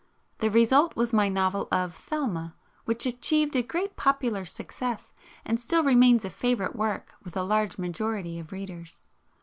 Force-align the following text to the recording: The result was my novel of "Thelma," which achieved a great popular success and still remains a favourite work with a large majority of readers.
The 0.39 0.49
result 0.49 0.95
was 0.95 1.13
my 1.13 1.29
novel 1.29 1.67
of 1.71 1.93
"Thelma," 1.95 2.55
which 2.85 3.05
achieved 3.05 3.55
a 3.55 3.61
great 3.61 3.95
popular 3.95 4.45
success 4.45 5.13
and 5.45 5.59
still 5.59 5.83
remains 5.83 6.25
a 6.25 6.31
favourite 6.31 6.75
work 6.75 7.13
with 7.23 7.37
a 7.37 7.43
large 7.43 7.77
majority 7.77 8.39
of 8.39 8.51
readers. 8.51 9.05